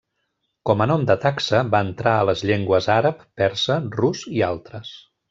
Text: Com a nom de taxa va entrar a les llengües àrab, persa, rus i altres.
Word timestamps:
Com 0.67 0.79
a 0.85 0.85
nom 0.91 1.03
de 1.11 1.15
taxa 1.25 1.59
va 1.75 1.81
entrar 1.87 2.13
a 2.15 2.23
les 2.29 2.41
llengües 2.51 2.87
àrab, 2.97 3.21
persa, 3.43 3.77
rus 4.01 4.25
i 4.39 4.43
altres. 4.53 4.97